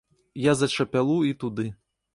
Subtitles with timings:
[0.45, 1.71] Я за чапялу, і туды.